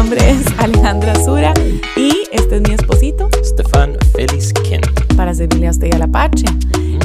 [0.00, 1.52] Nombre es Alejandra Sura
[1.94, 4.86] y este es mi esposito Stefan Félix Kent.
[5.14, 6.46] para servirle a usted y a la Pache.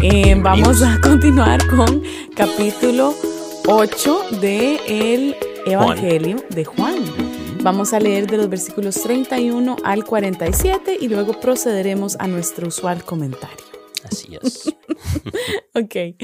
[0.02, 2.02] Eh, vamos a continuar con
[2.38, 3.14] capítulo
[3.68, 5.36] 8 del el
[5.66, 7.04] Evangelio de Juan.
[7.62, 13.04] Vamos a leer de los versículos 31 al 47 y luego procederemos a nuestro usual
[13.04, 13.66] comentario.
[14.10, 14.74] Así es.
[15.74, 16.16] Ok.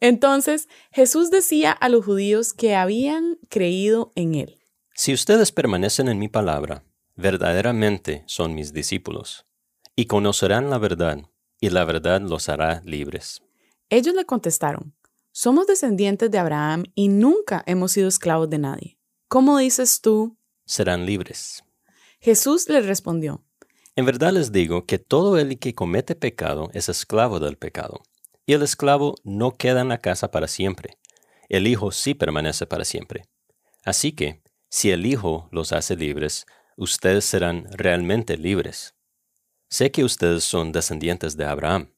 [0.00, 4.55] Entonces, Jesús decía a los judíos que habían creído en él.
[4.96, 6.82] Si ustedes permanecen en mi palabra,
[7.16, 9.46] verdaderamente son mis discípulos,
[9.94, 11.18] y conocerán la verdad,
[11.60, 13.42] y la verdad los hará libres.
[13.90, 14.94] Ellos le contestaron,
[15.32, 18.98] somos descendientes de Abraham y nunca hemos sido esclavos de nadie.
[19.28, 20.38] ¿Cómo dices tú?
[20.64, 21.62] Serán libres.
[22.18, 23.44] Jesús les respondió,
[23.96, 28.02] En verdad les digo que todo el que comete pecado es esclavo del pecado,
[28.46, 30.96] y el esclavo no queda en la casa para siempre,
[31.50, 33.28] el Hijo sí permanece para siempre.
[33.84, 38.94] Así que, si el Hijo los hace libres, ustedes serán realmente libres.
[39.68, 41.92] Sé que ustedes son descendientes de Abraham,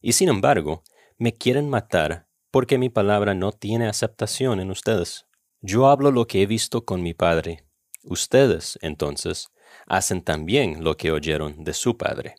[0.00, 0.82] y sin embargo,
[1.18, 5.26] me quieren matar porque mi palabra no tiene aceptación en ustedes.
[5.60, 7.64] Yo hablo lo que he visto con mi Padre.
[8.02, 9.48] Ustedes, entonces,
[9.86, 12.36] hacen también lo que oyeron de su Padre.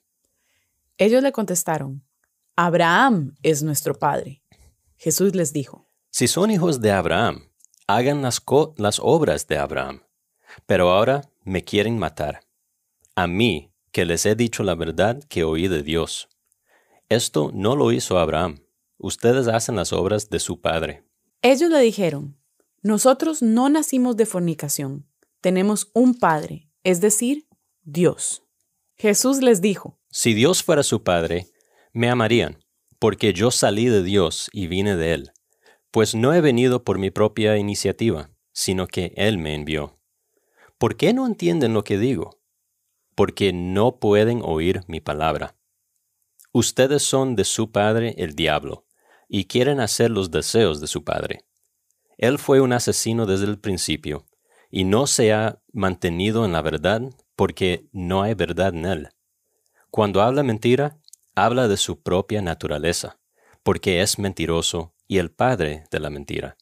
[0.98, 2.06] ellos le contestaron,
[2.56, 4.44] Abraham es nuestro Padre.
[4.98, 7.50] Jesús les dijo, Si son hijos de Abraham,
[7.88, 8.42] hagan las,
[8.78, 10.04] las obras de Abraham.
[10.66, 12.42] Pero ahora me quieren matar.
[13.16, 16.30] A mí, que les he dicho la verdad que oí de Dios.
[17.10, 18.66] Esto no lo hizo Abraham.
[18.98, 21.04] Ustedes hacen las obras de su padre.
[21.42, 22.38] ellos le dijeron,
[22.84, 25.08] nosotros no nacimos de fornicación,
[25.40, 27.48] tenemos un Padre, es decir,
[27.84, 28.44] Dios.
[28.96, 31.48] Jesús les dijo, Si Dios fuera su padre,
[31.94, 32.60] me amarían,
[33.00, 35.32] porque yo salí de Dios y vine de Él.
[35.94, 40.00] Pues no he venido por mi propia iniciativa, sino que Él me envió.
[40.80, 42.42] ¿Por qué no entienden lo que digo?
[43.14, 45.56] Porque no pueden oír mi palabra.
[46.52, 48.88] Ustedes son de su padre el diablo,
[49.30, 51.46] y quieren hacer los deseos de su padre.
[52.18, 54.26] Él fue un asesino desde el principio,
[54.72, 57.04] y no se ha mantenido en la verdad
[57.36, 59.10] porque no hay verdad en él.
[59.92, 60.98] Cuando habla mentira,
[61.36, 63.20] habla de su propia naturaleza,
[63.62, 66.58] porque es mentiroso y el padre de la mentira.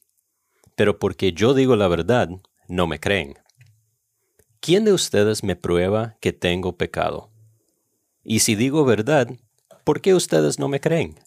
[0.76, 2.30] Pero porque yo digo la verdad,
[2.68, 3.36] no me creen.
[4.60, 7.32] ¿Quién de ustedes me prueba que tengo pecado?
[8.24, 9.28] Y si digo verdad,
[9.84, 11.20] ¿por qué ustedes no me creen?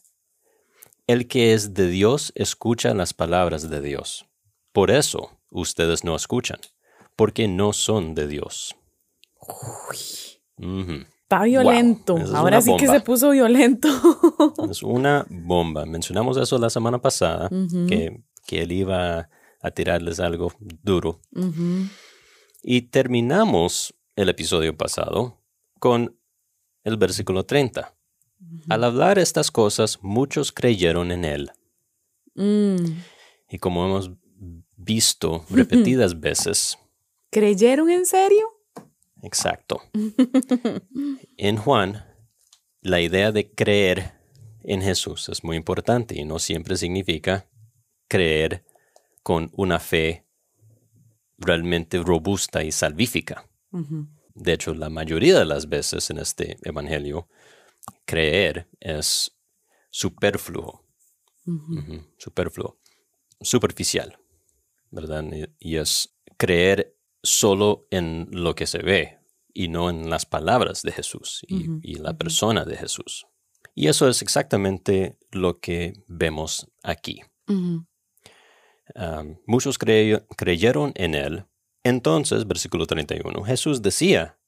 [1.06, 4.26] El que es de Dios escucha las palabras de Dios.
[4.72, 6.60] Por eso ustedes no escuchan,
[7.16, 8.74] porque no son de Dios.
[10.58, 11.04] Ujú.
[11.24, 12.16] Está violento.
[12.16, 13.88] es Ahora sí que se puso violento.
[14.70, 15.84] Es una bomba.
[15.86, 17.48] Mencionamos eso la semana pasada,
[17.88, 19.28] que, que él iba
[19.60, 20.52] a tirarles algo
[20.82, 21.20] duro.
[22.62, 25.40] Y terminamos el episodio pasado
[25.78, 26.16] con
[26.82, 27.94] el versículo 30.
[28.68, 31.50] Al hablar estas cosas, muchos creyeron en él.
[32.34, 32.98] Mm.
[33.48, 34.10] Y como hemos
[34.76, 36.78] visto repetidas veces,
[37.30, 38.53] ¿Creyeron en serio?
[39.24, 39.82] Exacto.
[41.36, 42.04] En Juan,
[42.80, 44.12] la idea de creer
[44.62, 47.48] en Jesús es muy importante y no siempre significa
[48.08, 48.64] creer
[49.22, 50.24] con una fe
[51.38, 53.48] realmente robusta y salvífica.
[54.34, 57.28] De hecho, la mayoría de las veces en este Evangelio,
[58.04, 59.32] creer es
[59.90, 60.84] superfluo,
[62.16, 62.78] superfluo,
[63.40, 64.18] superficial,
[64.90, 65.24] ¿verdad?
[65.32, 69.18] Y- Y es creer solo en lo que se ve
[69.52, 73.26] y no en las palabras de Jesús y, la persona de Jesús.
[73.74, 77.22] Y eso es exactamente lo que vemos aquí.
[78.94, 81.46] Um, muchos crey- creyeron en él.
[81.82, 84.38] Entonces, versículo 31, Jesús decía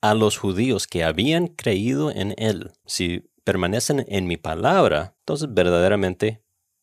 [0.00, 6.42] a los judíos que habían creído en él, si permanecen en mi palabra, entonces verdaderamente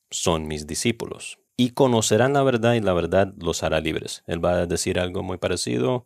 [0.09, 1.38] son mis discípulos.
[1.55, 4.23] Y conocerán la verdad y la verdad los hará libres.
[4.27, 6.05] Él va a decir algo muy parecido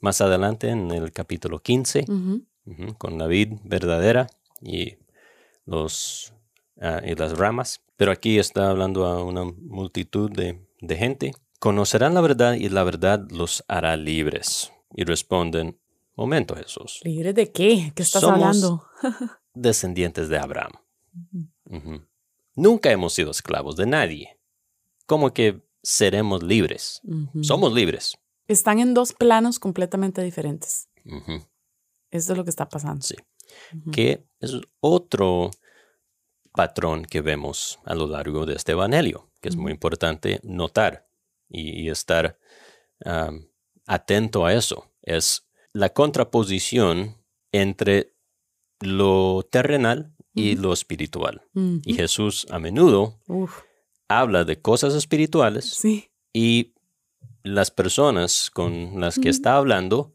[0.00, 2.44] más adelante en el capítulo 15 Ujú.
[2.66, 4.26] ujú, con la vid verdadera
[4.60, 4.96] y,
[5.64, 6.32] los,
[6.80, 7.80] ah, y las ramas.
[7.96, 11.32] Pero aquí está hablando a una multitud de, de gente.
[11.58, 14.70] Conocerán la verdad y la verdad los hará libres.
[14.94, 15.78] Y responden,
[16.14, 17.92] momento Jesús, ¿Libres de qué?
[17.94, 18.84] ¿Qué estás Somos- hablando?
[19.54, 20.72] descendientes de Abraham.
[22.54, 24.35] Nunca hemos sido esclavos de nadie.
[25.06, 27.00] ¿Cómo que seremos libres?
[27.42, 28.16] Somos libres.
[28.48, 30.88] Están en dos planos completamente diferentes.
[31.04, 31.46] Ujú.
[32.10, 33.02] Esto es lo que está pasando.
[33.02, 33.16] Sí.
[33.92, 35.50] Que es otro
[36.52, 41.08] patrón que vemos a lo largo de este Evangelio, que es muy importante notar
[41.48, 42.38] y, y estar
[43.86, 44.90] atento a eso.
[45.02, 47.16] Es la contraposición
[47.52, 48.14] entre
[48.80, 51.42] lo terrenal y lo espiritual.
[51.84, 53.62] Y Jesús a menudo Uf,
[54.08, 56.08] habla de cosas espirituales sí.
[56.32, 56.72] y
[57.42, 60.12] las personas con las que está hablando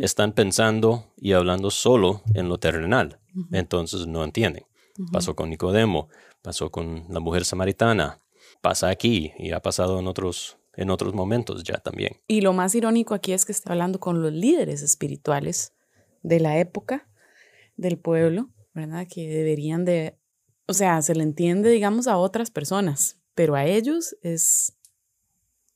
[0.00, 3.18] están pensando y hablando solo en lo terrenal.
[3.50, 4.64] Entonces no entienden.
[5.12, 6.08] Pasó con Nicodemo,
[6.42, 8.20] pasó con la mujer samaritana,
[8.60, 12.16] pasa aquí y ha pasado en otros, en otros momentos ya también.
[12.26, 15.72] Y lo más irónico aquí es que está hablando con los líderes espirituales
[16.22, 17.08] de la época,
[17.76, 19.06] del pueblo, ¿verdad?
[19.08, 20.16] Que deberían de,
[20.66, 24.76] o sea, se le entiende, digamos, a otras personas, pero a ellos es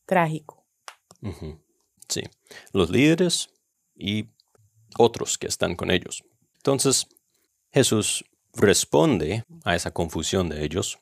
[0.05, 0.67] trágico.
[2.09, 2.23] Sí,
[2.73, 3.51] los líderes
[3.95, 4.27] y
[4.99, 6.25] otros que están con ellos.
[6.57, 7.07] Entonces,
[7.71, 8.25] Jesús
[8.55, 10.99] responde a esa confusión de ellos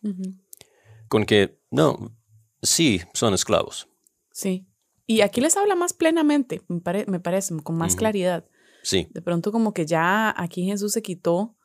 [1.09, 2.15] con que, no,
[2.63, 3.89] sí, son esclavos.
[4.33, 4.67] Sí.
[5.07, 8.45] Y aquí les habla más plenamente, me, pare- me parece, con más claridad.
[8.83, 11.57] Sí, De pronto como que ya aquí Jesús se quitó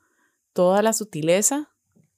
[0.53, 1.69] toda la sutileza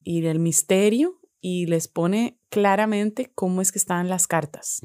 [0.04, 4.80] y el misterio y les pone claramente cómo es que están las cartas,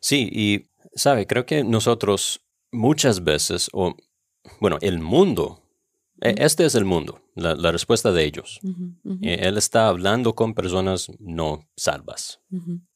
[0.00, 3.94] sí, y, sabe, creo que nosotros muchas veces, o,
[4.60, 5.62] bueno, el mundo,
[6.20, 8.60] e- este es el mundo, la, la respuesta de ellos.
[9.22, 12.40] Eh, Él está hablando con personas no salvas.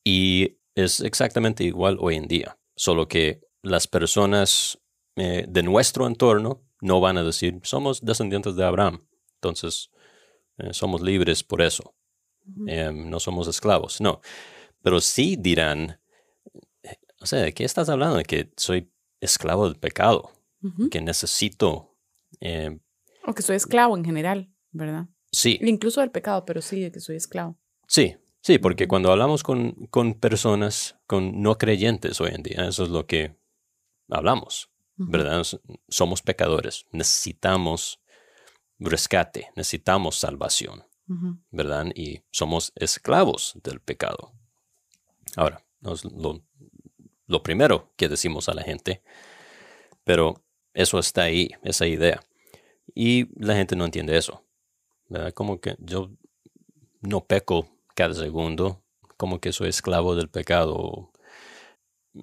[0.04, 4.78] Y es exactamente igual hoy en día, solo que las personas
[5.16, 9.06] eh, de nuestro entorno no van a decir, somos descendientes de Abraham,
[9.36, 9.90] entonces
[10.58, 11.94] eh, somos libres por eso,
[12.66, 14.00] eh, no somos esclavos.
[14.00, 14.20] No,
[14.82, 16.00] pero sí dirán,
[17.20, 18.16] o sea, ¿de qué estás hablando?
[18.16, 20.30] De que soy esclavo del pecado,
[20.90, 21.96] que necesito...
[22.40, 22.78] eh,
[23.26, 25.06] O que soy esclavo en general, ¿verdad?
[25.30, 27.58] sí, Incluso del pecado, pero sí, de que soy esclavo.
[27.88, 32.84] Sí, sí, porque cuando hablamos con, con personas, con no creyentes hoy en día, eso
[32.84, 33.36] es lo que
[34.08, 35.42] hablamos, ¿verdad?
[35.88, 38.00] Somos pecadores, necesitamos
[38.78, 40.84] rescate, necesitamos salvación,
[41.50, 41.86] ¿verdad?
[41.94, 44.32] Y somos esclavos del pecado.
[45.36, 46.42] Ahora, no es lo,
[47.26, 49.02] lo primero que decimos a la gente,
[50.04, 50.42] pero
[50.72, 52.22] eso está ahí, esa idea.
[52.94, 54.44] Y la gente no entiende eso,
[55.08, 55.32] ¿verdad?
[55.32, 56.10] Como que yo
[57.00, 58.82] no peco cada segundo,
[59.16, 61.10] como que soy esclavo del pecado.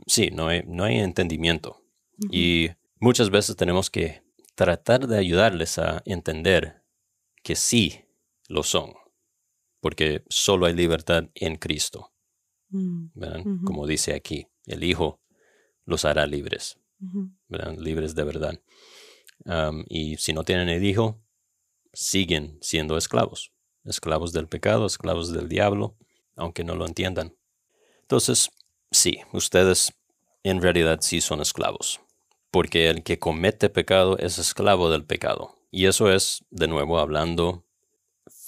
[0.05, 1.81] Sí, no hay, no hay entendimiento.
[2.29, 2.69] Y
[2.99, 4.21] muchas veces tenemos que
[4.55, 6.83] tratar de ayudarles a entender
[7.41, 8.05] que sí
[8.51, 8.93] lo son,
[9.79, 12.11] porque solo hay libertad en Cristo,
[12.71, 13.65] Mm.
[13.65, 15.19] Como dice aquí, el Hijo
[15.85, 16.77] los hará libres.
[17.77, 18.61] Libres de verdad.
[19.87, 21.21] Y si no tienen el Hijo,
[21.93, 23.51] siguen siendo esclavos,
[23.83, 25.97] esclavos del pecado, esclavos del diablo,
[26.35, 27.35] aunque no lo entiendan.
[28.01, 28.51] Entonces,
[28.91, 29.93] sí, ustedes
[30.43, 31.99] en realidad sí son esclavos,
[32.51, 35.57] porque el que comete pecado es esclavo del pecado.
[35.71, 37.65] Y eso es, de nuevo, hablando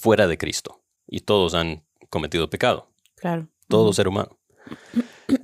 [0.04, 0.82] fuera de Cristo.
[1.06, 3.48] Y todos han cometido pecado, Claro.
[3.68, 4.38] todo ser humano.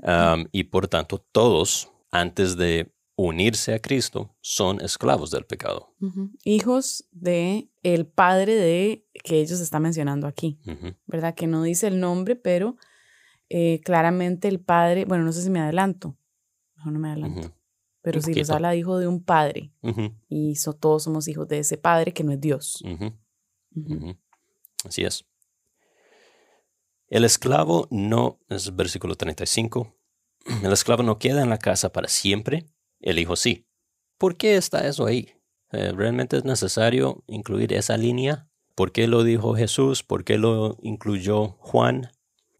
[0.02, 5.94] Am, y por tanto, todos, antes de unirse a Cristo, son esclavos del pecado.
[6.44, 10.58] Hijos de el padre de que ellos están mencionando aquí.
[11.06, 11.34] ¿verdad?
[11.34, 12.76] Que no dice el nombre, pero
[13.48, 16.18] eh, claramente el padre, bueno, no sé si me adelanto,
[16.76, 17.54] mejor no me adelanto,
[18.02, 18.54] pero si poquito.
[18.54, 19.72] habla de hijo de un padre
[20.28, 22.82] y so- todos somos hijos de ese padre que no es Dios.
[24.84, 25.24] Así es.
[27.08, 29.96] El esclavo no, es versículo 35,
[30.64, 32.66] el esclavo no queda en la casa para siempre,
[33.00, 33.66] el hijo sí.
[34.16, 35.34] ¿Por qué está eso ahí?
[35.72, 38.48] Eh, ¿Realmente es necesario incluir esa línea?
[38.74, 40.02] ¿Por qué lo dijo Jesús?
[40.02, 42.10] ¿Por qué lo incluyó Juan,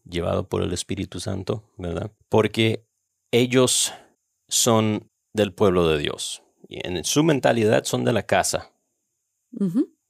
[0.03, 1.63] llevado por el Espíritu Santo?
[1.77, 2.11] ¿Verdad?
[2.29, 2.85] Porque
[3.31, 3.93] ellos
[4.47, 6.43] son del pueblo de Dios.
[6.67, 8.73] Y en su mentalidad son de la casa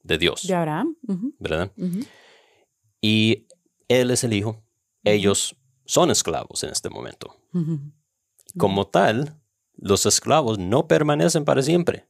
[0.02, 0.46] de Dios.
[0.46, 0.96] De Abraham.
[1.38, 1.72] ¿Verdad?
[3.00, 3.46] y
[3.88, 4.62] él es el hijo.
[5.04, 7.36] Ellos son esclavos en este momento.
[8.56, 9.40] Como tal,
[9.74, 12.06] los esclavos no permanecen para siempre.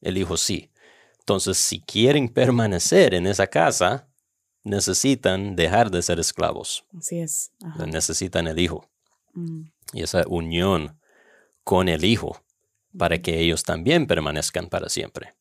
[0.00, 0.70] El hijo sí.
[1.20, 4.08] Entonces, si quieren permanecer en esa casa,
[4.64, 6.84] necesitan dejar de ser esclavos.
[6.96, 7.52] Así es.
[7.62, 8.90] ajá, Necesitan el hijo
[9.34, 9.62] mm,
[9.94, 10.98] y esa unión
[11.64, 12.42] con el hijo
[12.98, 15.34] para que ellos también permanezcan para siempre.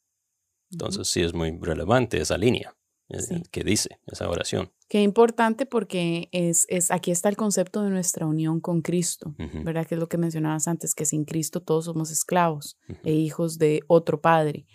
[0.72, 2.76] Entonces, sí es muy relevante esa línea
[3.10, 3.44] eh, Sí.
[3.52, 4.72] que dice esa oración.
[4.88, 9.64] Qué importante porque es, es, aquí está el concepto de nuestra unión con Cristo, Ujú,
[9.64, 9.86] ¿verdad?
[9.88, 13.82] Que es lo que mencionabas antes, que sin Cristo todos somos esclavos e hijos de
[13.88, 14.66] otro Padre.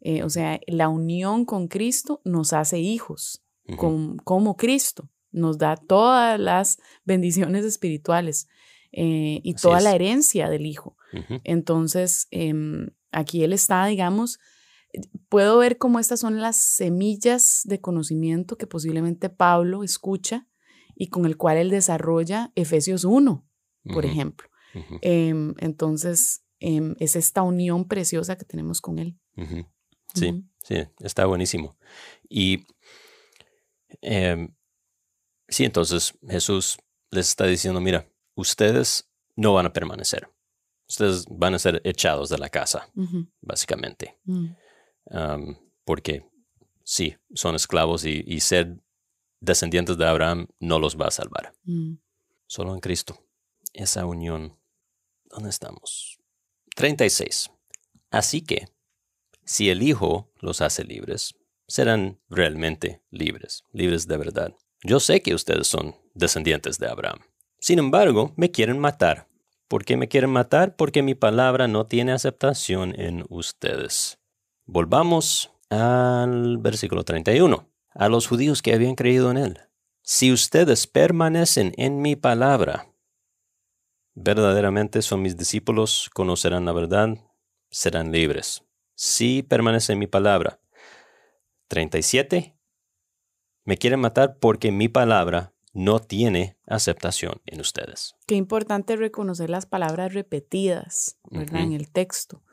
[0.00, 3.42] Eh, o sea, la unión con Cristo nos hace hijos,
[3.76, 8.48] con- como Cristo, nos da todas las bendiciones espirituales.
[8.92, 10.96] eh, y Así toda la herencia del Hijo.
[11.44, 14.38] Entonces, em, aquí él está, digamos,
[15.28, 20.48] puedo ver cómo estas son las semillas de conocimiento que posiblemente Pablo escucha
[20.94, 23.46] y con el cual él desarrolla Efesios 1,
[23.92, 24.48] por ejemplo.
[25.00, 29.18] Em, entonces, em, es esta unión preciosa que tenemos con él.
[30.14, 31.76] Sí, sí, está buenísimo.
[32.28, 32.64] Y
[34.02, 34.54] em,
[35.48, 36.78] sí, entonces Jesús
[37.10, 40.28] les está diciendo, mira, ustedes no van a permanecer.
[40.88, 42.90] Ustedes van a ser echados de la casa,
[43.40, 44.18] básicamente.
[45.10, 46.24] Am, porque
[46.84, 48.76] sí, son esclavos y, y ser
[49.40, 51.52] descendientes de Abraham no los va a salvar.
[51.64, 51.94] mm.
[52.46, 53.16] Solo en Cristo.
[53.72, 54.58] Esa unión.
[55.24, 56.18] ¿Dónde estamos?
[56.74, 57.50] 36.
[58.10, 58.66] Así que,
[59.44, 61.36] si el Hijo los hace libres,
[61.68, 64.54] serán realmente libres, libres de verdad.
[64.82, 67.20] Yo sé que ustedes son descendientes de Abraham.
[67.60, 69.28] Sin embargo, me quieren matar.
[69.68, 70.74] ¿Por qué me quieren matar?
[70.74, 74.18] Porque mi palabra no tiene aceptación en ustedes.
[74.72, 77.68] Volvamos al versículo 31.
[77.92, 79.58] A los judíos que habían creído en él.
[80.00, 82.86] Si ustedes permanecen en mi palabra,
[84.14, 87.18] verdaderamente son mis discípulos, conocerán la verdad,
[87.68, 88.62] serán libres.
[88.94, 90.60] Si permanecen en mi palabra.
[91.66, 92.56] 37.
[93.64, 98.14] Me quieren matar porque mi palabra no tiene aceptación en ustedes.
[98.24, 101.62] Qué importante reconocer las palabras repetidas, ¿verdad?
[101.62, 102.44] En el texto,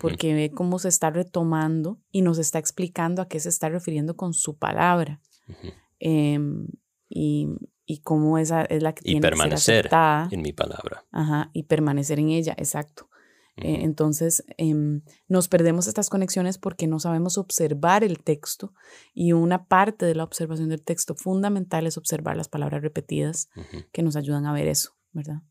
[0.00, 4.16] porque ve cómo se está retomando y nos está explicando a qué se está refiriendo
[4.16, 5.20] con su palabra.
[5.48, 5.72] ujú.
[5.98, 6.66] em,
[7.08, 7.48] y,
[7.84, 10.28] y cómo esa es la que Y tiene que ser permanecer aceptada.
[10.30, 11.04] en mi palabra.
[11.12, 13.08] Ajá, y permanecer en ella, exacto.
[13.56, 13.84] Eh, Ujú.
[13.84, 18.72] entonces, em, nos perdemos estas conexiones porque no sabemos observar el texto
[19.12, 23.84] y una parte de la observación del texto fundamental es observar las palabras repetidas Ujú.
[23.92, 25.42] que nos ayudan a ver eso, ¿verdad?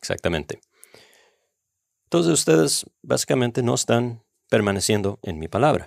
[0.00, 0.60] Exactamente.
[2.08, 5.84] Entonces ustedes básicamente no están permaneciendo en mi palabra.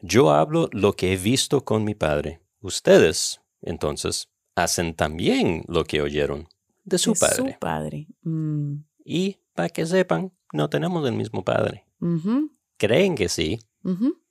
[0.00, 2.40] Yo hablo lo que he visto con mi padre.
[2.60, 6.46] Ustedes, entonces, hacen también lo que oyeron
[6.84, 7.52] de su De padre.
[7.52, 8.06] Su padre.
[8.22, 11.84] Mm, Y para que sepan, no tenemos el mismo padre.
[12.00, 14.22] ujú, Creen que sí, ujú,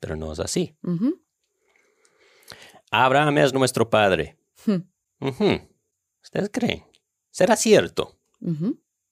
[0.00, 0.76] pero no es así.
[2.90, 4.36] Abraham es nuestro padre.
[5.20, 5.60] Ujú.
[6.20, 6.82] ¿Ustedes creen?
[7.30, 8.18] ¿Será cierto?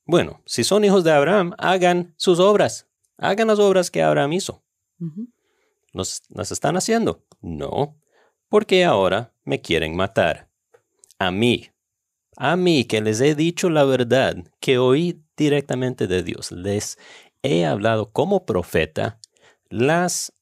[0.09, 2.89] Bueno, si son hijos de Abraham, hagan sus obras.
[3.19, 4.65] Hagan las obras que Abraham hizo.
[4.99, 5.29] Ujú.
[5.93, 7.27] ¿Los, ¿Las están haciendo?
[7.43, 8.01] No,
[8.49, 10.49] porque ahora me quieren matar.
[11.19, 11.69] A mí.
[12.39, 16.53] A mí que les he dicho la verdad que oí directamente de Dios.
[16.53, 16.97] Les
[17.43, 19.21] he hablado como profeta
[19.69, 20.33] las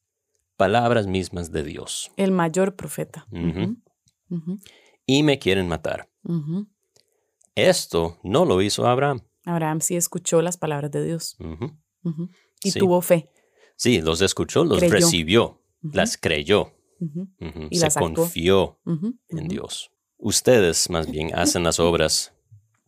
[0.55, 2.09] palabras mismas de Dios.
[2.15, 3.27] El mayor profeta.
[5.05, 6.07] Y me quieren matar.
[7.55, 9.26] Esto no lo hizo Abraham.
[9.47, 11.37] Abraham sí escuchó las palabras de Dios
[12.63, 12.79] y Sí.
[12.79, 13.29] tuvo fe.
[13.75, 14.91] Sí, los escuchó, los Creyó.
[14.93, 16.73] recibió, las creyó,
[17.69, 18.79] Y se las confió
[19.29, 19.47] en.
[19.47, 19.91] Dios.
[20.17, 22.33] Ustedes más bien hacen las obras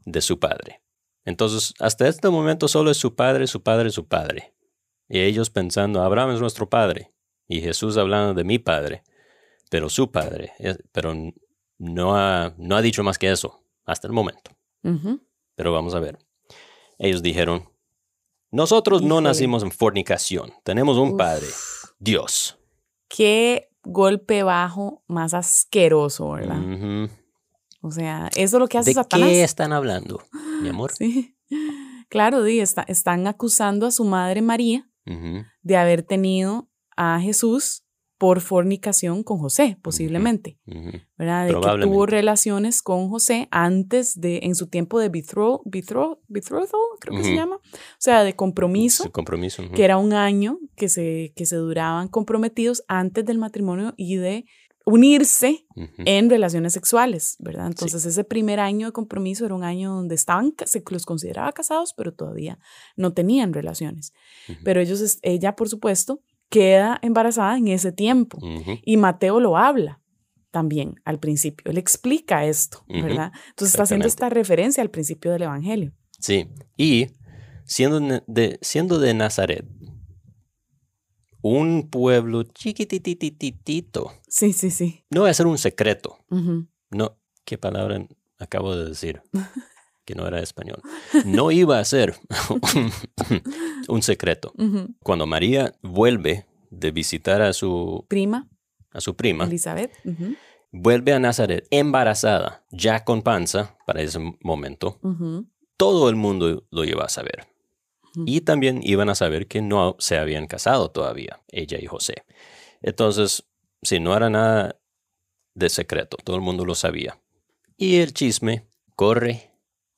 [0.05, 0.81] de su padre.
[1.25, 4.55] Entonces, hasta este momento solo es su padre, su padre, su padre.
[5.07, 7.13] Y ellos pensando, Abraham es nuestro padre.
[7.47, 9.03] Y Jesús hablando de mi padre,
[9.69, 10.53] pero su padre.
[10.91, 11.13] Pero
[11.77, 14.51] no ha, no ha dicho más que eso hasta el momento.
[15.55, 16.17] Pero vamos a ver.
[16.99, 17.69] Ellos dijeron,
[18.51, 20.51] nosotros no nacimos en fornicación.
[20.63, 21.47] Tenemos un padre,
[21.97, 22.59] Dios.
[23.07, 26.59] Qué golpe bajo más asqueroso, ¿verdad?
[27.81, 29.29] O sea, eso es lo que hace ¿De Satanás.
[29.29, 30.21] qué están hablando,
[30.61, 30.91] mi amor?
[30.91, 31.35] Sí.
[32.09, 34.89] Claro, está- están acusando a su madre María
[35.63, 37.83] de haber tenido a Jesús
[38.19, 40.91] por fornicación con José, posiblemente, Ujú.
[41.17, 41.47] ¿verdad?
[41.47, 46.79] De que tuvo relaciones con José antes de, en su tiempo de betro, betro, betrothal,
[46.99, 47.39] creo que se Ujú.
[47.39, 47.61] llama, o
[47.97, 49.63] sea, de compromiso, Su compromiso.
[49.63, 49.71] ujú.
[49.73, 54.45] que era un año que se, que se duraban comprometidos antes del matrimonio y de
[54.85, 55.65] unirse
[55.99, 57.67] en relaciones sexuales, ¿verdad?
[57.67, 61.93] Entonces ese primer año de compromiso era un año donde estaban, se los consideraba casados,
[61.95, 62.57] pero todavía
[62.97, 64.13] no tenían relaciones.
[64.63, 68.39] Pero ellos, ella, por supuesto, queda embarazada en ese tiempo
[68.83, 70.01] y Mateo lo habla
[70.51, 71.69] también al principio.
[71.71, 72.83] Él explica esto.
[72.87, 73.31] ¿verdad?
[73.49, 75.93] Entonces está haciendo esta referencia al principio del Evangelio.
[76.19, 76.47] Sí.
[76.75, 77.07] Y
[77.65, 79.65] siendo de, siendo de Nazaret,
[81.41, 85.05] un pueblo chiquititititito, Sí, sí, sí.
[85.09, 86.17] no va a ser un secreto.
[86.89, 88.05] No, ¿qué palabra
[88.39, 89.21] acabo de decir?
[90.09, 90.81] Que no era español.
[91.23, 92.15] No iba a ser
[93.87, 94.51] un secreto.
[95.03, 98.49] Cuando María vuelve de visitar a su, Prima,
[98.89, 99.91] a su prima, Elizabeth.
[100.71, 104.97] vuelve a Nazaret embarazada, ya con panza para ese momento.
[105.77, 107.45] Todo el mundo lo iba a saber.
[108.25, 112.23] Y también iban a saber que no se habían casado todavía, ella y José.
[112.81, 113.43] Entonces,
[113.83, 114.75] si no era nada
[115.53, 117.19] de secreto, todo el mundo lo sabía.
[117.77, 119.48] Y el chisme corre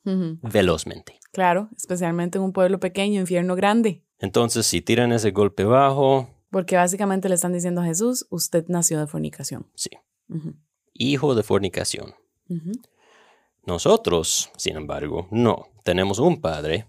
[0.03, 1.19] Velozmente.
[1.31, 4.03] Claro, especialmente en un pueblo pequeño, infierno grande.
[4.19, 8.99] Entonces, si tiran ese golpe bajo, Porque básicamente le están diciendo a Jesús, usted nació
[8.99, 9.67] de fornicación.
[9.75, 9.89] sí,
[10.93, 12.13] hijo de fornicación.
[13.65, 15.67] Nosotros, sin embargo, no.
[15.83, 16.87] Tenemos un Padre,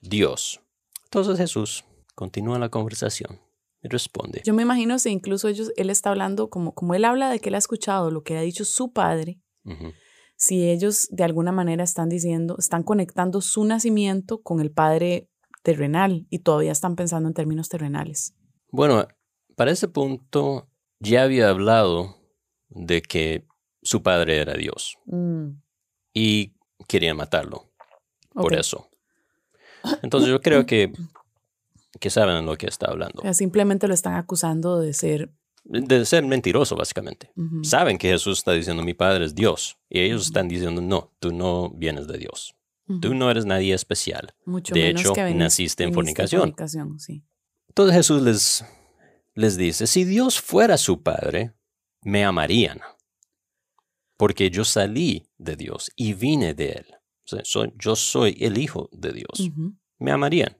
[0.00, 0.60] Dios.
[1.04, 3.40] Entonces Jesús continúa la conversación
[3.82, 4.42] y responde.
[4.44, 7.48] Yo me imagino si incluso ellos, él está hablando, como, como él habla de que
[7.48, 9.92] él ha escuchado lo que ha dicho su padre, Ujú,
[10.40, 15.28] si ellos de alguna manera están diciendo, están conectando su nacimiento con el padre
[15.62, 18.34] terrenal y todavía están pensando en términos terrenales.
[18.70, 19.06] Bueno,
[19.54, 22.16] para ese punto ya había hablado
[22.70, 23.46] de que
[23.82, 25.60] su padre era Dios Mm,
[26.14, 26.54] y
[26.88, 27.70] querían matarlo
[28.32, 28.88] por eso.
[30.02, 30.90] Entonces yo creo que,
[32.00, 33.20] que saben lo que está hablando.
[33.20, 35.30] O sea, simplemente lo están acusando de ser...
[35.64, 37.32] De ser mentiroso, básicamente.
[37.62, 41.32] Saben que Jesús está diciendo mi padre es Dios y ellos están diciendo no, tú
[41.32, 42.54] no vienes de Dios.
[43.00, 44.34] Tú no eres nadie especial.
[44.46, 46.40] Mucho de menos hecho, que naciste en fornicación.
[46.40, 47.22] fornicación, sí.
[47.68, 48.64] Entonces Jesús les,
[49.34, 51.52] les dice, si Dios fuera su padre,
[52.02, 52.80] me amarían,
[54.16, 56.86] porque yo salí de Dios y vine de él.
[57.24, 59.50] O sea, soy- yo soy el hijo de Dios.
[59.98, 60.56] Me amarían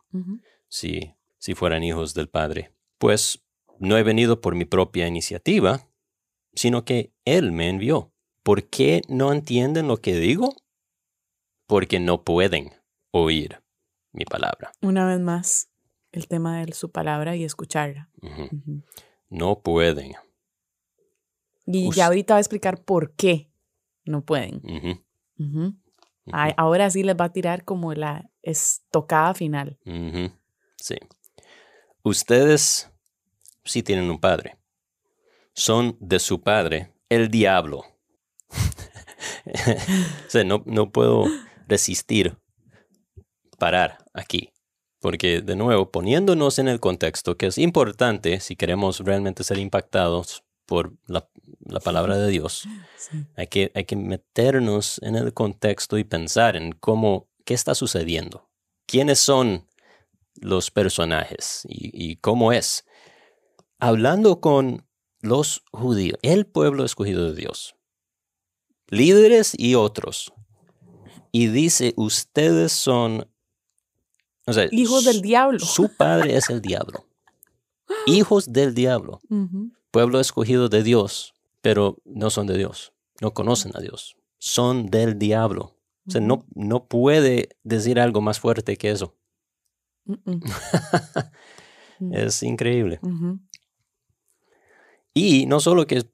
[0.69, 2.73] si, si fueran hijos del Padre.
[2.99, 3.42] Pues
[3.80, 5.88] no he venido por mi propia iniciativa,
[6.54, 8.12] sino que Él me envió.
[8.42, 10.54] ¿Por qué no entienden lo que digo?
[11.66, 12.70] Porque no pueden
[13.10, 13.62] oír
[14.12, 14.72] mi palabra.
[14.82, 15.70] Una vez más,
[16.12, 18.10] el tema de su palabra y escucharla.
[19.30, 20.12] No pueden.
[21.64, 23.50] Y ya ahorita va a explicar por qué
[24.04, 24.60] no pueden.
[26.32, 29.78] Ay, ahora sí les va a tirar como la estocada final.
[30.76, 30.97] Sí.
[32.02, 32.89] Ustedes
[33.64, 34.56] sí tienen un padre.
[35.54, 37.84] Son de su padre, el diablo.
[39.46, 41.25] o sea, no, no puedo
[41.68, 42.36] resistir
[43.58, 44.52] parar aquí.
[45.00, 50.44] Porque, de nuevo, poniéndonos en el contexto, que es importante si queremos realmente ser impactados
[50.66, 51.28] por la,
[51.60, 53.25] la palabra de Dios, Sí.
[53.34, 58.50] hay que, hay que meternos en el contexto y pensar en cómo, qué está sucediendo,
[58.86, 59.66] quiénes son
[60.34, 62.84] los personajes y, y cómo es.
[63.80, 64.86] Hablando con
[65.21, 67.76] los judíos, el pueblo escogido de Dios,
[68.88, 70.32] líderes y otros,
[71.32, 73.28] y dice, ustedes son...
[74.47, 75.60] o sea, Hijos del diablo.
[75.60, 77.06] Su padre es el diablo.
[78.06, 79.21] Hijos del diablo
[79.90, 85.19] pueblo escogido de Dios, pero no son de Dios, no conocen a Dios, son del
[85.19, 85.76] diablo.
[86.06, 89.16] O sea, no, no puede decir algo más fuerte que eso.
[92.12, 92.99] Es increíble.
[95.14, 96.04] Y no solo que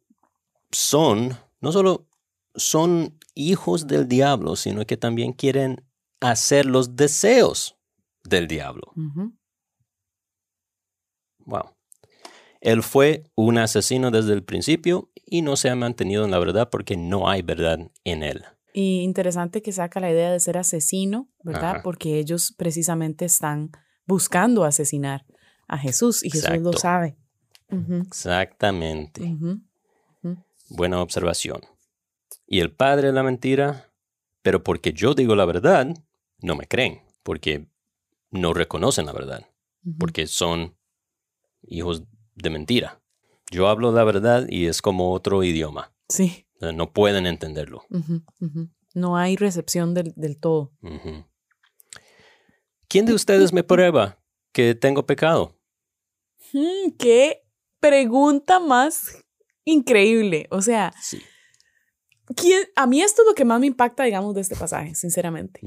[0.70, 2.08] son, no solo
[2.54, 5.84] son hijos del diablo, sino que también quieren
[6.20, 7.76] hacer los deseos
[8.24, 8.92] del diablo.
[8.96, 9.32] Ujú.
[11.44, 11.76] Wow.
[12.60, 16.68] Él fue un asesino desde el principio y no se ha mantenido en la verdad
[16.70, 18.44] porque no hay verdad en él.
[18.72, 21.76] Y interesante que saca la idea de ser asesino, ¿verdad?
[21.76, 21.82] Ajá.
[21.82, 23.70] Porque ellos precisamente están
[24.06, 25.24] buscando asesinar
[25.68, 27.16] a Jesús y Jesús lo Exacto.
[27.68, 29.36] Exactamente.
[30.68, 31.60] Buena observación.
[32.46, 33.92] Y el padre de la mentira,
[34.42, 35.88] pero porque yo digo la verdad,
[36.40, 37.68] no me creen, porque
[38.30, 39.46] no reconocen la verdad,
[39.98, 40.76] porque son
[41.62, 43.00] hijos de mentira.
[43.50, 45.92] Yo hablo la verdad y es como otro idioma.
[46.08, 46.46] Sí.
[46.60, 47.84] No pueden entenderlo.
[48.94, 50.72] No hay recepción del, del todo.
[52.88, 54.18] ¿Quién de ustedes me prueba
[54.52, 55.58] que tengo pecado?
[56.52, 57.45] Mm, qué
[57.88, 59.16] pregunta más
[59.64, 60.46] increíble.
[60.50, 61.20] O sea, Sí.
[62.34, 65.60] ¿quién, a mí esto es lo que más me impacta, digamos, de este pasaje, sinceramente.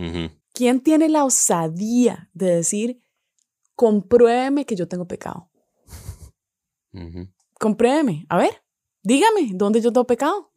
[0.53, 3.01] ¿Quién tiene la osadía de decir,
[3.75, 5.49] compruébeme que yo tengo pecado?
[7.59, 8.25] Compruébeme.
[8.29, 8.63] A ver,
[9.03, 10.51] dígame, ¿dónde yo tengo pecado?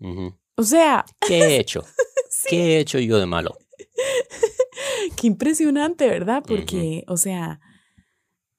[0.57, 1.85] O sea, ¿Qué he hecho?
[2.49, 3.57] ¿Qué he hecho yo de malo?
[5.17, 6.43] qué impresionante, ¿verdad?
[6.47, 7.61] Porque, o sea,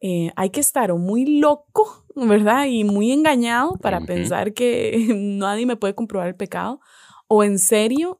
[0.01, 2.65] eh, hay que estar o muy loco, ¿verdad?
[2.65, 4.05] Y muy engañado para Ujú.
[4.07, 6.79] pensar que nadie me puede comprobar el pecado.
[7.27, 8.19] O en serio,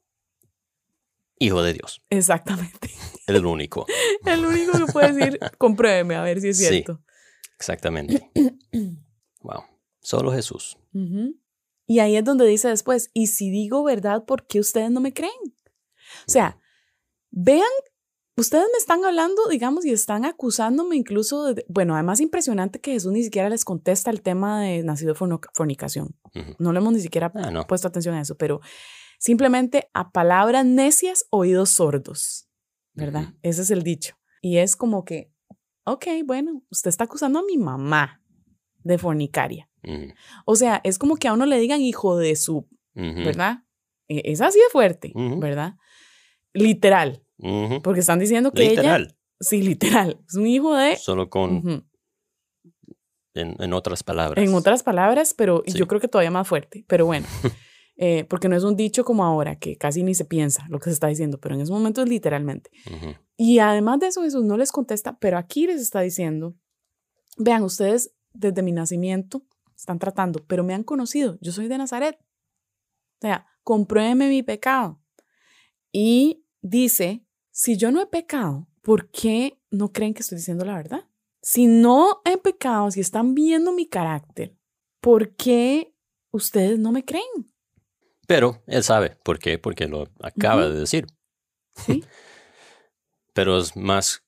[1.40, 2.90] Hijo de Dios, exactamente.
[3.26, 3.86] el único.
[4.24, 6.66] El único que puede decir, compruébeme a ver si es Sí.
[6.68, 7.02] cierto.
[7.58, 8.30] Exactamente.
[9.42, 9.62] Wow.
[10.00, 10.78] Solo Jesús.
[10.94, 11.36] Ujú.
[11.86, 15.12] Y ahí es donde dice después, y si digo verdad, ¿por qué ustedes no me
[15.12, 15.32] creen?
[16.26, 16.58] O sea,
[17.30, 17.60] vean,
[18.36, 23.12] ustedes me están hablando, digamos, y están acusándome incluso de, bueno, además impresionante que Jesús
[23.12, 26.16] ni siquiera les contesta el tema de nacido de fornicación.
[26.58, 28.60] No le hemos ni siquiera ah, puesto atención a eso, pero
[29.18, 32.48] simplemente a palabras necias, oídos sordos,
[32.92, 33.34] ¿verdad?
[33.42, 34.16] Ese es el dicho.
[34.42, 35.30] Y es como que,
[35.84, 38.20] ok, bueno, usted está acusando a mi mamá
[38.82, 39.68] de fornicaria.
[40.44, 43.64] O sea, es como que a uno le digan hijo de su, ¿verdad?
[44.08, 45.74] E, es así de fuerte, ¿verdad?
[46.52, 47.23] Literal.
[47.82, 49.16] Porque están diciendo que literal.
[49.40, 50.20] Sí, literal.
[50.26, 50.96] Es un hijo de...
[50.96, 51.86] Solo con...
[53.34, 54.42] En, otras palabras.
[54.42, 56.84] En otras palabras, pero yo creo que todavía más fuerte.
[56.86, 57.26] Pero bueno,
[57.96, 60.84] eh, porque no es un dicho como ahora, que casi ni se piensa lo que
[60.84, 62.70] se está diciendo, pero en ese momento es literalmente.
[63.36, 66.54] Y además de eso, Jesús no les contesta, pero aquí les está diciendo,
[67.36, 69.42] vean, ustedes desde mi nacimiento
[69.76, 72.16] están tratando, pero me han conocido, yo soy de Nazaret.
[72.20, 75.02] O sea, compruébeme mi pecado.
[75.90, 77.23] Y dice,
[77.54, 81.04] si yo no he pecado, ¿por qué no creen que estoy diciendo la verdad?
[81.40, 84.56] Si no he pecado, si están viendo mi carácter,
[85.00, 85.94] ¿por qué
[86.32, 87.52] ustedes no me creen?
[88.26, 91.06] Pero él sabe por qué, porque lo acaba de decir.
[91.76, 92.02] Sí.
[93.32, 94.24] Pero es más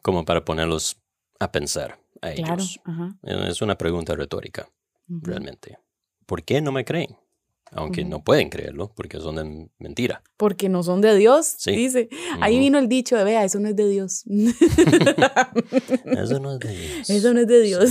[0.00, 1.00] como para ponerlos
[1.40, 2.78] a pensar a ellos.
[3.24, 4.70] Es una pregunta retórica,
[5.08, 5.78] realmente.
[6.26, 7.16] ¿Por qué no me creen?
[7.72, 10.22] Aunque no pueden creerlo, porque son de mentira.
[10.36, 12.08] Porque no son de Dios, dice.
[12.40, 14.24] Ahí vino el dicho de, vea, eso no es de Dios.
[16.04, 17.10] eso no es de Dios.
[17.10, 17.90] Eso no es de Dios.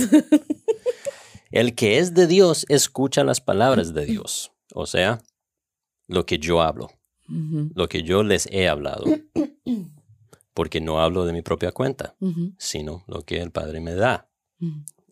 [1.50, 4.52] el que es de Dios escucha las palabras de Dios.
[4.74, 5.22] O sea,
[6.06, 6.90] lo que yo hablo,
[7.28, 9.04] lo que yo les he hablado,
[10.54, 12.16] porque no hablo de mi propia cuenta,
[12.58, 14.28] sino lo que el Padre me da.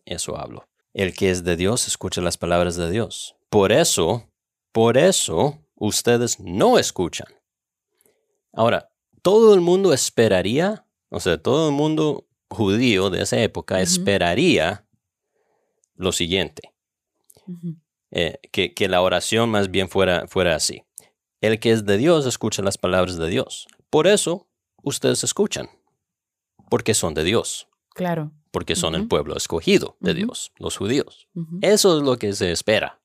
[0.05, 0.67] Eso hablo.
[0.93, 3.35] El que es de Dios escucha las palabras de Dios.
[3.49, 4.29] Por eso,
[4.77, 7.25] por eso ustedes no escuchan.
[8.53, 8.91] Ahora,
[9.23, 14.85] todo el mundo esperaría, o sea, todo el mundo judío de esa época esperaría
[15.95, 16.75] lo siguiente,
[18.11, 20.83] eh, que, que, la oración más bien fuera, fuera así.
[21.41, 23.65] El que es de Dios escucha las palabras de Dios.
[23.89, 24.47] Por eso
[24.83, 25.71] ustedes escuchan,
[26.69, 27.67] porque son de Dios.
[27.95, 28.31] Claro.
[28.51, 31.27] Porque son el pueblo escogido de Dios, los judíos.
[31.63, 33.01] Eso es lo que se espera.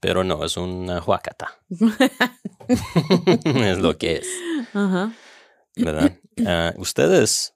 [0.00, 1.58] Pero no, es una huacata.
[2.68, 4.28] es lo que es.
[5.76, 6.18] ¿Verdad?
[6.46, 7.54] Ah, ustedes,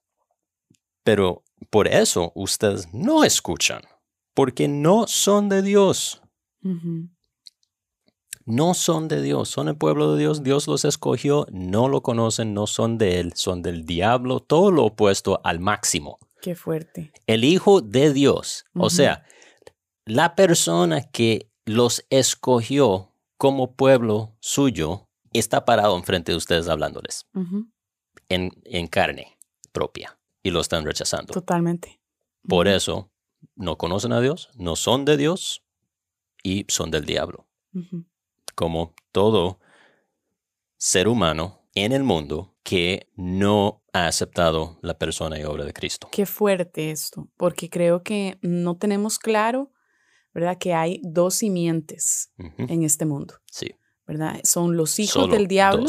[1.05, 3.83] pero por eso ustedes no escuchan,
[4.33, 6.23] porque no son de Dios
[8.51, 12.53] no son de Dios, son el pueblo de Dios, Dios los escogió, no lo conocen,
[12.55, 16.19] no son de Él, son del diablo, todo lo opuesto al máximo.
[16.43, 17.13] Qué fuerte.
[17.27, 19.25] El Hijo de Dios, o sea,
[20.05, 27.27] la persona que los escogió como pueblo suyo, está parado enfrente de ustedes hablándoles
[28.29, 29.39] en, en carne
[29.73, 31.33] propia y lo están rechazando.
[31.33, 32.01] Totalmente.
[32.47, 33.11] Por eso
[33.55, 35.65] no conocen a Dios, no son de Dios
[36.43, 37.47] y son del diablo
[38.55, 39.59] como todo
[40.77, 46.09] ser humano en el mundo que no ha aceptado la persona y obra de Cristo.
[46.13, 49.73] Qué fuerte esto, porque creo que no tenemos claro,
[50.35, 50.59] ¿verdad?
[50.59, 53.35] Que hay dos simientes en este mundo.
[53.51, 53.75] Sí.
[54.07, 54.41] ¿Verdad?
[54.45, 55.87] Son los hijos del diablo,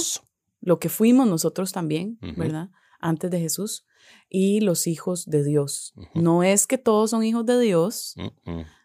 [0.59, 2.69] lo que fuimos nosotros también, ¿verdad?
[2.99, 3.85] Antes de Jesús,
[4.29, 5.93] y los hijos de Dios.
[6.13, 8.15] No es que todos son hijos de Dios.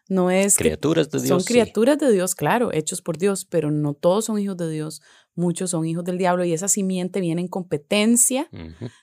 [0.09, 1.27] No es criaturas de Dios.
[1.27, 5.01] Son criaturas de Dios, claro, hechos por Dios, pero no todos son hijos de Dios.
[5.35, 8.49] Muchos son hijos del diablo y esa simiente viene en competencia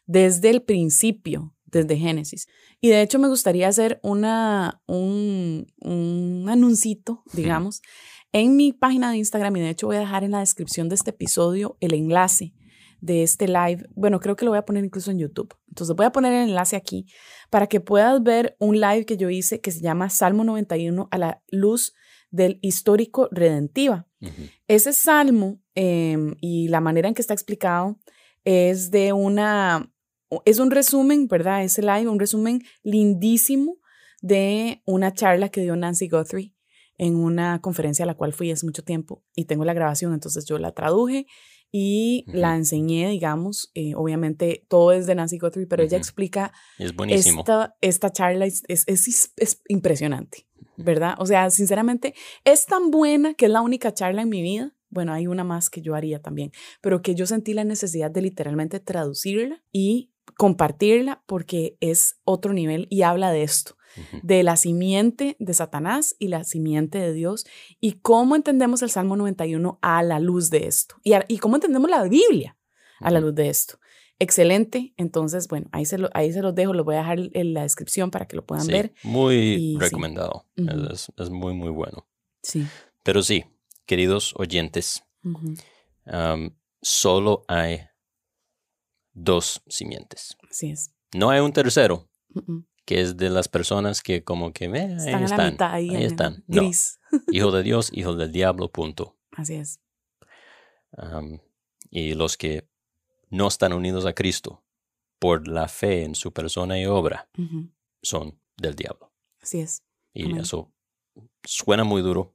[0.07, 2.47] desde el principio, desde Génesis.
[2.81, 7.83] Y de hecho me gustaría hacer una, un, un anuncito, digamos,
[8.33, 10.95] en mi página de Instagram y de hecho voy a dejar en la descripción de
[10.95, 12.53] este episodio el enlace
[13.01, 13.87] de este live.
[13.95, 15.55] Bueno, creo que lo voy a poner incluso en YouTube.
[15.69, 17.07] Entonces voy a poner el enlace aquí
[17.51, 21.19] para que puedas ver un live que yo hice que se llama Salmo 91 a
[21.19, 21.95] la luz
[22.31, 24.09] del histórico redentiva.
[24.69, 28.01] Ese salmo em, y la manera en que está explicado
[28.45, 29.93] es de una,
[30.45, 31.65] es un resumen, ¿verdad?
[31.65, 33.79] Ese live, un resumen lindísimo
[34.21, 36.55] de una charla que dio Nancy Guthrie
[36.97, 40.45] en una conferencia a la cual fui hace mucho tiempo y tengo la grabación, entonces
[40.47, 41.27] yo la traduje
[41.77, 46.95] y la enseñé, digamos, eh, obviamente todo es de Nancy Guthrie, pero ella explica es
[46.95, 47.41] buenísimo.
[47.41, 51.17] Esta, esta charla es, es, es, impresionante, ¿verdad?
[51.19, 54.73] O sea, sinceramente, es tan buena que es la única charla en mi vida.
[54.89, 58.23] Bueno, hay una más que yo haría también, pero que yo sentí la necesidad de
[58.23, 63.77] literalmente traducirla y compartirla porque es otro nivel y habla de esto,
[64.23, 67.47] de la simiente de Satanás y la simiente de Dios
[67.81, 71.89] y cómo entendemos el Salmo 91 a la luz de esto y, y cómo entendemos
[71.89, 72.57] la Biblia
[73.01, 73.79] a la luz de esto.
[74.21, 77.53] Excelente, entonces, bueno, ahí se, lo, ahí se los dejo, lo voy a dejar en
[77.53, 78.95] la descripción para que lo puedan ver.
[79.03, 82.07] Muy recomendado, es, es, muy, muy bueno.
[82.41, 82.65] Sí.
[83.03, 83.45] Pero sí,
[83.87, 85.05] queridos oyentes,
[86.81, 87.81] solo hay
[89.15, 90.37] dos simientes.
[90.51, 90.93] Así es.
[91.15, 92.09] No hay un tercero,
[92.85, 96.45] que es de las personas que como que eh, están ahí están, ahí, están.
[96.47, 97.01] Gris.
[97.33, 99.17] hijo de Dios, hijo del diablo, punto.
[99.33, 99.81] Así es.
[101.91, 102.69] y los que
[103.31, 104.63] no están unidos a Cristo
[105.19, 107.29] por la fe en su persona y obra
[108.03, 109.13] son del diablo.
[109.41, 109.83] Así es.
[110.13, 110.73] Y eso
[111.43, 112.35] suena muy duro,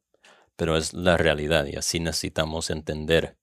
[0.55, 3.37] pero es la realidad y así necesitamos entender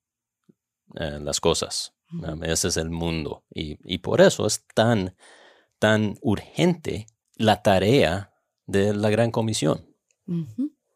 [0.94, 1.95] eh, las cosas.
[2.42, 3.44] Ese es el mundo.
[3.52, 5.14] Y, y, por eso es tan,
[5.78, 8.32] tan urgente la tarea
[8.66, 9.86] de la gran comisión.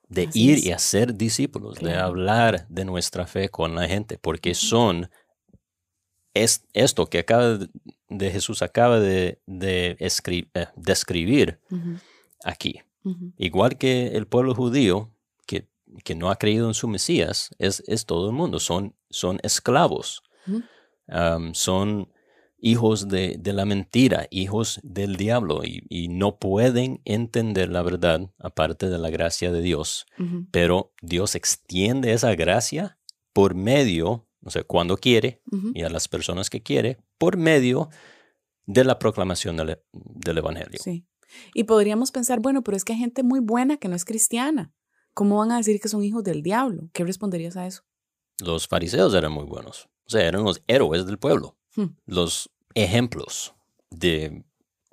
[0.09, 5.09] De ir y hacer discípulos, de hablar de nuestra fe con la gente, porque son
[6.35, 7.59] es esto que acaba
[8.09, 11.61] de Jesús acaba de, de eh, describir
[12.45, 12.81] aquí.
[13.39, 15.11] Igual que el pueblo judío,
[15.47, 15.67] que,
[16.05, 20.23] que, no ha creído en su Mesías, es, es todo el mundo, son, son esclavos,
[21.53, 22.13] son
[22.59, 28.31] hijos de, de, la mentira, hijos del diablo, y, y, no pueden entender la verdad
[28.39, 30.07] aparte de la gracia de Dios.
[30.51, 32.99] Pero Dios extiende esa gracia
[33.33, 35.43] por medio o sea, cuando quiere
[35.75, 37.91] y a las personas que quiere, por medio
[38.67, 40.79] de la proclamación del, del, Evangelio.
[40.83, 41.07] Sí.
[41.55, 44.73] Y podríamos pensar, bueno, pero es que hay gente muy buena que no es cristiana.
[45.13, 46.89] ¿Cómo van a decir que son hijos del diablo?
[46.93, 47.83] ¿Qué responderías a eso?
[48.39, 49.89] Los fariseos eran muy buenos.
[50.11, 51.57] O sea, eran los héroes del pueblo.
[51.77, 51.95] Hmm.
[52.05, 53.55] Los ejemplos
[53.91, 54.45] de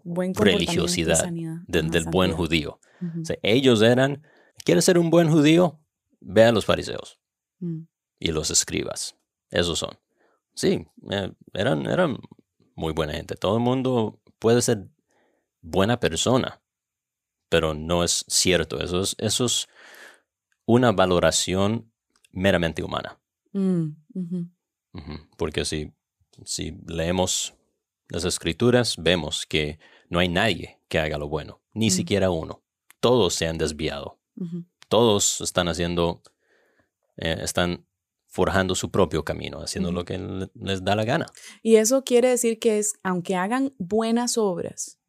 [0.06, 1.28] religiosidad
[1.68, 2.80] del buen judío.
[3.02, 4.22] o sea, ellos eran,
[4.64, 5.80] ¿quieres ser un buen judío?
[6.20, 7.20] Ve a los fariseos
[7.60, 7.82] hmm.
[8.20, 9.16] y los escribas.
[9.50, 9.98] Esos son.
[10.54, 12.20] Sí, eh, eran, eran
[12.76, 13.34] muy buena gente.
[13.34, 14.88] Todo el mundo puede ser
[15.62, 16.62] buena persona,
[17.50, 18.80] pero no es cierto.
[18.80, 19.68] Eso es, eso es
[20.68, 21.92] una valoración
[22.32, 23.20] meramente humana.
[23.54, 23.88] Mm,
[25.38, 25.94] Porque si,
[26.46, 27.54] si leemos
[28.10, 29.80] las escrituras, vemos que
[30.10, 31.92] no hay nadie que haga lo bueno, ni mm.
[31.92, 32.64] siquiera uno.
[33.00, 34.20] Todos se han desviado.
[34.88, 36.22] Todos están haciendo,
[37.18, 37.88] eh, están
[38.28, 41.26] forjando su propio camino, haciendo lo que les da la gana.
[41.64, 45.00] Y eso quiere decir que es, aunque hagan buenas obras,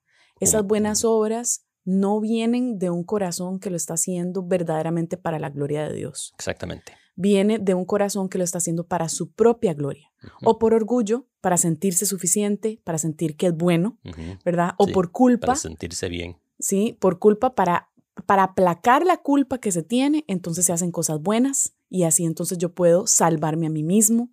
[0.41, 5.51] esas buenas obras no vienen de un corazón que lo está haciendo verdaderamente para la
[5.51, 6.33] gloria de Dios.
[6.37, 6.98] Exactamente.
[7.21, 10.13] Viene de un corazón que lo está haciendo para su propia gloria.
[10.45, 13.99] O por orgullo, para sentirse suficiente, para sentir que es bueno,
[14.45, 14.75] ¿verdad?
[14.79, 15.49] O por culpa.
[15.49, 16.37] Para sentirse bien.
[16.61, 17.91] Sí, por culpa, para,
[18.25, 22.57] para aplacar la culpa que se tiene, entonces se hacen cosas buenas y así entonces
[22.59, 24.31] yo puedo salvarme a mí mismo.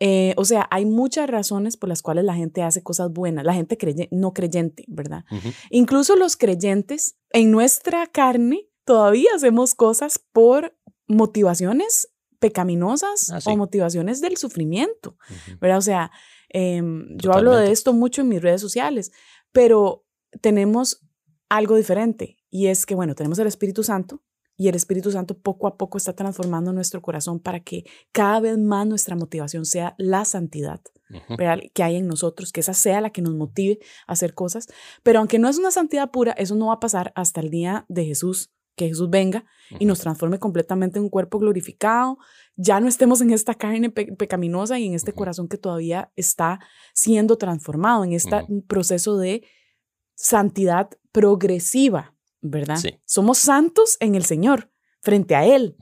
[0.00, 3.54] Eh, o sea, hay muchas razones por las cuales la gente hace cosas buenas, la
[3.54, 3.78] gente
[4.10, 5.24] no creyente, ¿verdad?
[5.70, 10.74] Incluso los creyentes en nuestra carne todavía hacemos cosas por
[11.08, 15.16] motivaciones pecaminosas ah, o motivaciones del sufrimiento,
[15.60, 15.78] ¿verdad?
[15.78, 16.10] O sea,
[16.50, 19.10] em, yo hablo de esto mucho en mis redes sociales,
[19.50, 20.06] pero
[20.40, 21.04] tenemos
[21.48, 24.22] algo diferente y es que, bueno, tenemos el Espíritu Santo,
[24.60, 28.58] y el Espíritu Santo poco a poco está transformando nuestro corazón para que cada vez
[28.58, 30.80] más nuestra motivación sea la santidad
[31.72, 34.66] que hay en nosotros, que esa sea la que nos motive a hacer cosas.
[35.04, 37.86] Pero aunque no es una santidad pura, eso no va a pasar hasta el día
[37.88, 39.44] de Jesús, que Jesús venga
[39.78, 42.16] y nos transforme completamente en un cuerpo glorificado,
[42.56, 46.58] ya no estemos en esta carne pecaminosa y en este corazón que todavía está
[46.94, 49.42] siendo transformado, en este proceso de
[50.14, 52.78] santidad progresiva ¿verdad?
[53.04, 55.76] Somos santos en el Señor, frente a Él.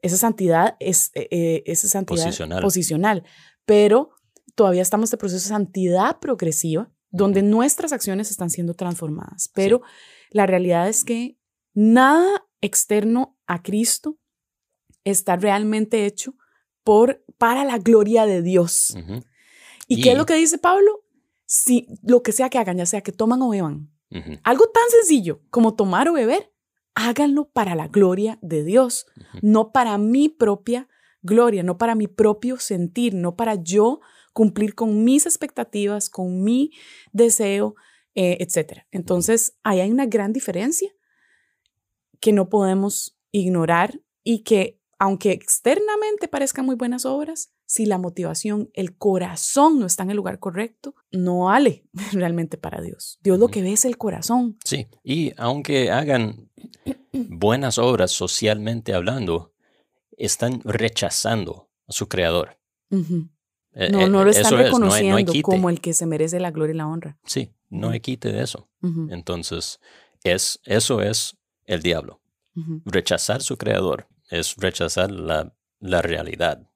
[0.00, 3.24] Esa santidad es eh, eh, esa santidad posicional.
[3.64, 4.10] pero
[4.54, 9.50] todavía estamos en proceso de santidad progresiva, donde nuestras acciones están siendo transformadas.
[9.54, 9.82] Pero
[10.30, 11.35] la realidad es que
[11.76, 14.18] nada externo a Cristo
[15.04, 16.34] está realmente hecho
[16.82, 18.96] por, para la gloria de Dios.
[19.86, 21.04] ¿Y, qué es lo que dice Pablo?
[21.44, 23.92] Si lo que sea que hagan, ya sea que toman o beban,
[24.42, 26.50] algo tan sencillo como tomar o beber,
[26.94, 29.06] háganlo para la gloria de Dios,
[29.42, 30.88] no para mi propia
[31.22, 34.00] gloria, no para mi propio sentir, no para yo
[34.32, 36.70] cumplir con mis expectativas, con mi
[37.12, 37.74] deseo,
[38.14, 38.84] eh, etc.
[38.90, 40.95] Entonces, ahí hay una gran diferencia
[42.20, 48.70] que no podemos ignorar y que aunque externamente parezcan muy buenas obras, si la motivación,
[48.74, 53.18] el corazón no está en el lugar correcto, no vale realmente para Dios.
[53.22, 54.56] Dios lo que ve es el corazón.
[54.64, 56.48] Sí, y aunque hagan
[57.12, 59.52] buenas obras socialmente hablando,
[60.16, 62.58] están rechazando a su creador.
[62.90, 66.86] Eh, no, no lo están reconociendo como el que se merece la gloria y la
[66.86, 67.18] honra.
[67.24, 68.68] Sí, no hay quite de eso.
[69.10, 69.80] Entonces,
[70.22, 72.20] es, eso es el diablo.
[72.86, 76.70] Rechazar su creador es rechazar la, la realidad.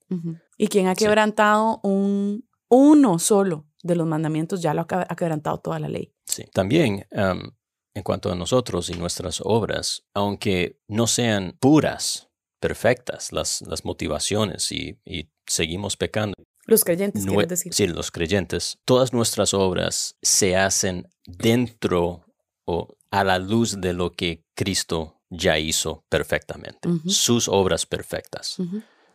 [0.58, 5.78] Y quien ha quebrantado un, uno solo de los mandamientos ya lo ha, quebrantado toda
[5.78, 6.12] la ley.
[6.26, 12.28] Sí, también en cuanto a nosotros y nuestras obras, aunque no sean puras,
[12.60, 16.34] perfectas las, las motivaciones y, y seguimos pecando.
[16.66, 17.74] Los creyentes, decir.
[17.74, 18.78] Sí, los creyentes.
[18.84, 22.26] Todas nuestras obras se hacen dentro
[22.64, 28.56] o a la luz de lo que Cristo ya hizo perfectamente, sus obras perfectas.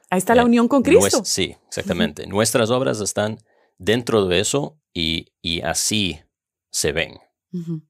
[0.10, 1.23] Ahí está la unión con Cristo.
[1.25, 2.27] sí, exactamente.
[2.27, 3.38] Nuestras obras están
[3.77, 6.19] dentro de eso y, y así
[6.71, 7.17] se ven.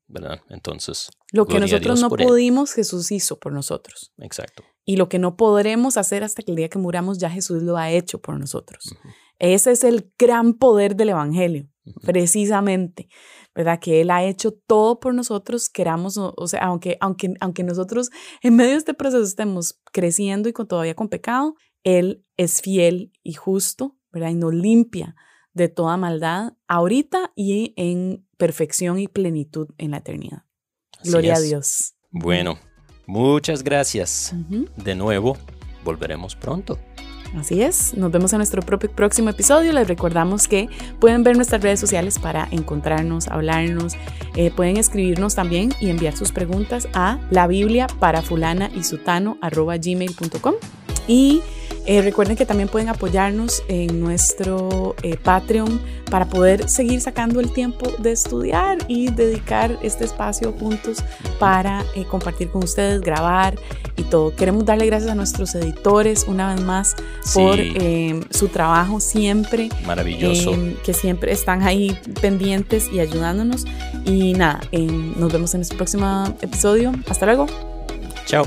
[0.07, 0.41] ¿Verdad?
[0.49, 1.09] Entonces.
[1.31, 4.13] Lo que nosotros no pudimos, Jesús hizo por nosotros.
[4.19, 4.63] Exacto.
[4.85, 7.77] Y lo que no podremos hacer hasta que el día que muramos, ya Jesús lo
[7.77, 8.95] ha hecho por nosotros.
[9.39, 11.67] Ese es el gran poder del Evangelio,
[12.03, 13.09] precisamente,
[13.55, 13.79] ¿verdad?
[13.79, 18.55] Que Él ha hecho todo por nosotros, queramos, o sea, aunque, aunque, aunque nosotros en
[18.55, 23.33] medio de este proceso estemos creciendo y con, todavía con pecado, Él es fiel y
[23.33, 24.29] justo, ¿verdad?
[24.29, 25.15] Y nos limpia
[25.53, 30.43] de toda maldad ahorita y en perfección y plenitud en la eternidad.
[31.03, 31.93] Gloria a Dios.
[32.11, 32.59] Bueno,
[33.07, 34.33] muchas gracias.
[34.75, 35.37] De nuevo,
[35.85, 36.77] volveremos pronto.
[37.37, 39.73] Así es, nos vemos en nuestro próximo episodio.
[39.73, 40.69] Les recordamos que
[40.99, 43.95] pueden ver nuestras redes sociales para encontrarnos, hablarnos.
[44.35, 49.37] Eh, pueden escribirnos también y enviar sus preguntas a la Biblia para fulana y sutano
[49.41, 50.55] gmail.com.
[51.07, 51.41] Y
[51.85, 57.51] eh, recuerden que también pueden apoyarnos en nuestro eh, Patreon para poder seguir sacando el
[57.51, 61.03] tiempo de estudiar y dedicar este espacio juntos
[61.39, 63.55] para eh, compartir con ustedes, grabar
[63.97, 64.35] y todo.
[64.35, 66.95] Queremos darle gracias a nuestros editores una vez más
[67.33, 67.59] por
[68.31, 69.69] su trabajo siempre.
[69.85, 70.53] Maravilloso.
[70.83, 73.65] que siempre están ahí pendientes y ayudándonos.
[74.05, 74.61] Y nada,
[75.17, 76.91] nos vemos en nuestro próximo episodio.
[77.07, 77.47] Hasta luego.
[78.25, 78.45] Chao.